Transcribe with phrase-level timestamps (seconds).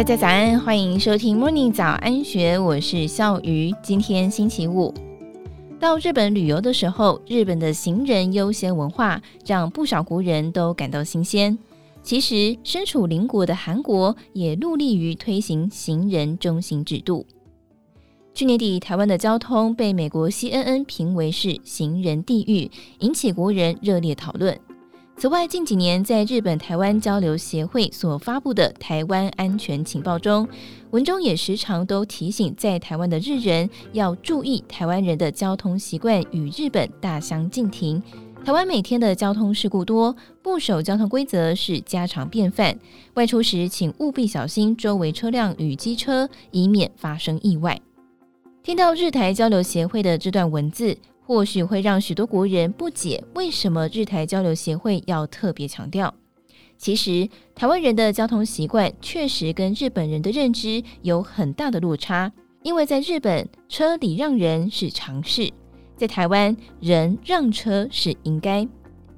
[0.00, 3.70] 大家早安，欢迎收听 Morning 早安学，我是笑鱼。
[3.82, 4.94] 今天星期五，
[5.78, 11.58] 到日本旅游的时候，日本的行人优先文化让不少国人都感到新鲜。
[12.02, 17.26] 其实，身处邻国的韩国也努力于推行行人中心制度。
[18.32, 22.70] 去年底，台湾的交通被美国 CNN 评为是行人地狱，
[23.00, 24.58] 引起国人热烈讨论。
[25.20, 30.48] 此外，近几年在日本台湾交流协会所发布的台湾安全情报中，
[30.92, 38.02] 文中也时常都提醒在台湾的日人要注意台湾人的交通习惯与日本大相径庭。
[38.46, 42.74] 台湾每天的交通事故多，不守交通规则是家常便饭。
[43.12, 47.78] 外出时，请务必小心周围车辆与机车，以免发生意外。
[48.62, 50.96] 听到日台交流协会的这段文字，
[51.30, 56.12] 或许会让许多国人不解，为什么日台交流协会要特别强调？
[56.76, 62.32] 其实，台湾人的交通习惯确实跟日本人的认知有很大的落差。
[62.64, 65.52] 因为在日本，车礼让人是常事；
[65.96, 68.66] 在台湾，人让车是应该。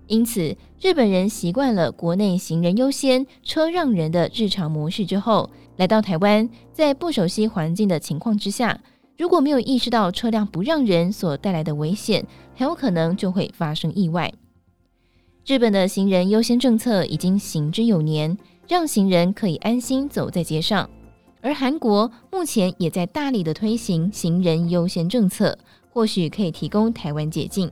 [0.06, 5.48] 因此，日本人习惯了国内行人优先、车让人的日常模式之后，
[5.78, 8.78] 来到台湾，在不熟悉环境的情况之下。
[9.18, 14.32] 如果没有意识到车辆不让人所带来的危险，很有可能就会发生意外。
[15.46, 18.36] 日本的行人优先政策已经行之有年，
[18.68, 20.88] 让行人可以安心走在街上。
[21.40, 25.58] 而韩国目前也在大力的推行行人优先政策，
[25.92, 27.70] 或许可以提供台湾借镜。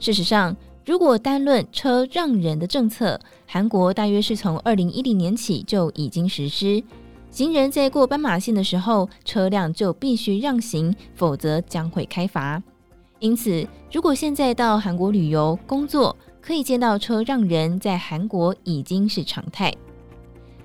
[0.00, 6.82] 事实上，如果单论车让人的政策，韩国大约是从二零一零年起就已经实施。
[7.34, 12.62] 行人在过斑马线的时候，车辆就必须让行，否则将会开罚。
[13.18, 19.74] 因此，如果现在到韩国旅游、工作，可以见到车让人，在韩国已经是常态。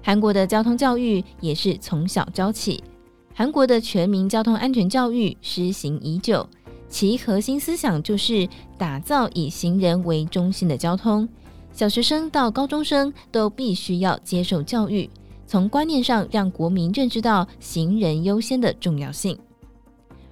[0.04, 2.84] 韩国的交通教育也是从小教起。
[3.34, 6.48] 韩国的全民交通安全教育施行已久，
[6.88, 8.48] 其核心思想就是
[8.78, 11.28] 打造以行人为中心的交通。
[11.72, 15.10] 小学生到高中生都必须要接受教育。
[15.50, 19.36] 从观念上让国民认知到行人优先的重要性，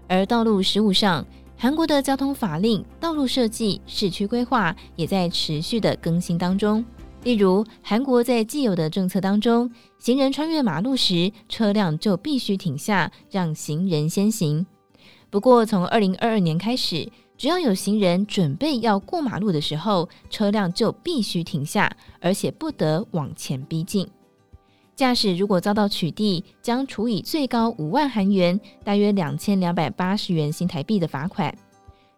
[0.08, 1.26] 而道路实务上，
[1.58, 6.86] 韩国的交通法令、道路设计、市区规划也在持续的更新当中。
[7.24, 14.64] 例如，韩国在既有的政策当中，行人穿越马路时，车辆就必须停下，让行人先行。
[15.32, 21.92] 不过，从二零二二年开始，只要有行人准备要过马路的时候，车辆就必须停下，
[22.22, 24.08] 而且不得往前逼近。
[24.98, 31.56] 驾驶如果遭到取缔，将处以最高五万韩元（大约两千两百八十元新台币）的罚款。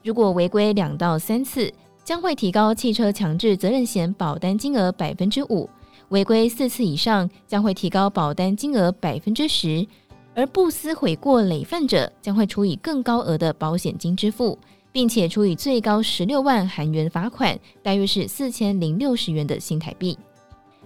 [0.01, 1.69] 如果违规两到三次，
[2.05, 5.67] 将会提高汽车强制责任险保单金额百分之五；
[6.07, 9.85] 违规四次以上，将会提高保单金额百分之十。
[10.33, 14.57] 而不思悔过累犯者，将会处以更高额的保险金支付，
[14.93, 20.17] 并且处以最高十六万韩元罚款，大约是四千零六十元的新台币。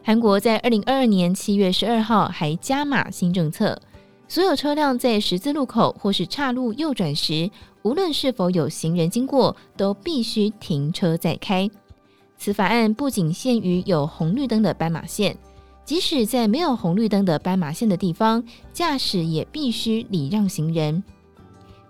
[0.05, 3.81] 韩国在二零二二年七月十二号还加码新政策，
[4.27, 7.49] 所有车辆在十字路口或是岔路右转时，
[7.83, 11.69] 无论是否有行人经过，都必须停车再开。
[12.37, 15.37] 此法案不仅限于有红绿灯的斑马线，
[15.85, 18.43] 即使在没有红绿灯的斑马线的地方，
[18.73, 21.01] 驾驶也必须礼让行人。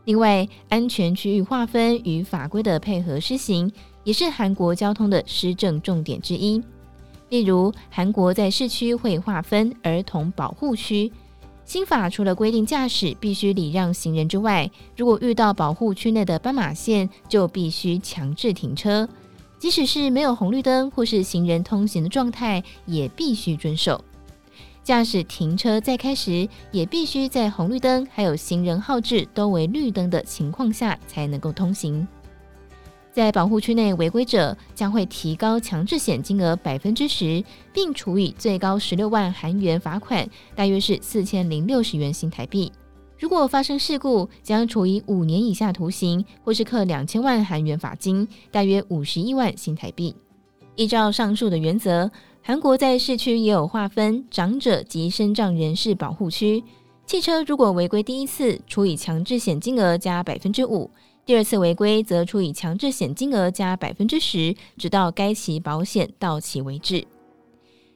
[0.05, 3.71] 另外，安全区域划分与法规的配合施行，
[4.03, 6.61] 也是韩国交通的施政重点之一。
[7.33, 11.11] 例如，韩国在市区会划分儿童保护区。
[11.65, 19.09] 新法除了规定驾驶必须礼让行人之外，如果遇到保护区内的斑马线，就必须强制停车，
[19.57, 24.05] 即使是没有红绿灯或是行人通行的状态，也必须遵守。
[24.83, 32.07] 驾驶停车再开时，也必须在红绿灯还有行人号志都为绿灯的情况下才能够通行。
[33.13, 42.71] 在保护区内违规者将会提高强制险金额百分之十，并处以最高十六万韩元罚款，大约是四千零六十元新台币。
[43.19, 50.15] 如果发生事故，将处以五年以下徒刑，或是课两千万韩元罚金，大约五十一万新台币。
[50.75, 52.09] 依照上述的原则，
[52.41, 56.63] 韩国在市区也有划分长者及身障人士保护区。
[57.05, 60.89] 汽车如果违规第一次，处以强制险金额加百分之五。
[61.25, 67.05] 第二次违规则处以强制险金额加百分之十，直到该期保险到期为止。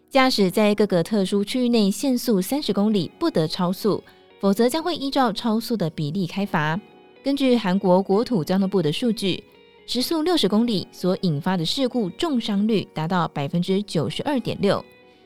[0.10, 4.02] 驾驶在各个特殊区域内限速三十公里，不得超速，
[4.40, 6.80] 否则将会依照超速的比例开罚。
[7.22, 9.44] 根据韩国国土交通部的数据，
[9.86, 14.84] 时速六十公里所引发的事故重伤率达到百分之九十二点六，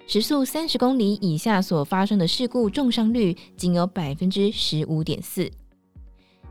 [0.07, 5.51] 时速三十公里以下所发生的事故重伤率仅有百分之十五点四。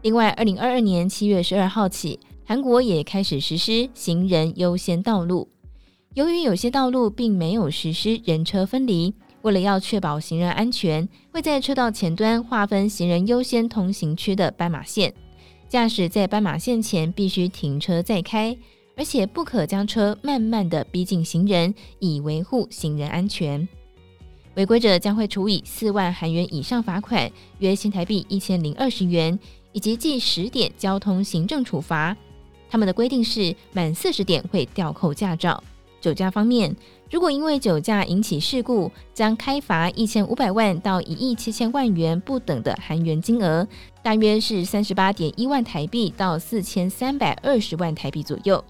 [0.02, 5.46] 另外，二零二二年七月十二号起，韩国也开始实施行人优先道路。
[6.14, 9.12] 由于有些道路并没有实施人车分离，
[9.42, 15.12] 为了要确保行人安全，会在车道前端划分行人优先通行区的斑马线。
[15.68, 18.56] 驾驶在斑马线前必须停车再开，
[18.96, 23.68] 而且不可将车慢慢地逼近行人，以维护行人安全。
[24.56, 29.38] 违规者将会处以四万韩元以上罚款，约新台币一千零二十元。
[29.72, 32.16] 以及记十点交通行政处罚，
[32.68, 35.62] 他们的规定是满四十点会吊扣驾照。
[36.00, 36.74] 酒驾方面，
[37.10, 43.68] 如果因为酒驾引起事故，将开罚一千五百万到一亿七千万元不等的韩元金额，
[44.02, 48.64] 大约是三十八点一万台币到四千三百二十万台币左右。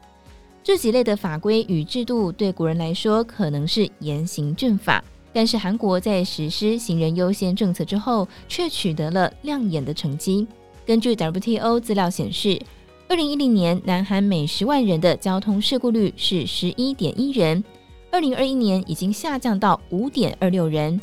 [0.64, 5.02] 这几类的法规与制度对国人来说可能是严刑峻法，
[5.32, 10.48] 但是韩国在实施行人优先政策之后，却取得了亮眼的成绩。
[10.90, 12.60] 根据 WTO 资料显示，
[13.08, 17.62] 二零一零年南韩每十万人的交通事故率是十一点一人，
[18.10, 21.00] 二零二一年已经下降到五点二六人。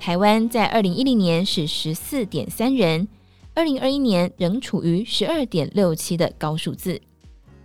[0.00, 3.06] 台湾在二零一零年是十四点三人，
[3.54, 7.00] 二零二一年仍处于十二点六七的高数字。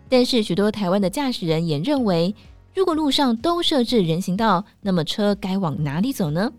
[0.08, 2.36] 但是许多台湾的驾驶人也认为，
[2.76, 6.54] 如果路上都设置人行道，那么车该往哪里走呢？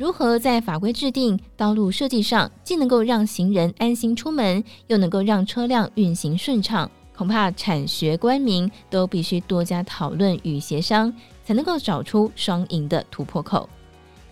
[0.00, 6.90] 如何在法规制定、道路设计上，既能够让行人安心出门，又能够让车辆运行顺畅？
[7.14, 11.12] 恐怕产学官民都必须多加讨论与协商，
[11.44, 13.68] 才能够找出双赢的突破口。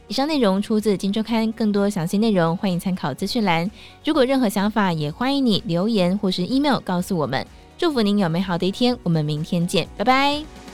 [0.07, 3.71] 以上内容出自《金周刊》，更多详细内容欢迎参考资讯栏。
[4.03, 7.47] 如果任何想法，也欢迎你留言或是 email 告诉我们。
[7.77, 10.68] 祝福您有美好的一天，我们明天见，拜拜。